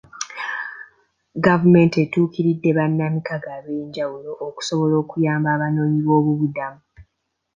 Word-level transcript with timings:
Gavumenti 1.45 1.95
etuukiridde 2.03 2.69
bannamikago 2.77 3.49
ab'enjawulo 3.57 4.31
okusobola 4.47 4.95
okuyamba 5.03 5.49
abanoonyiboobubudamu. 5.55 6.81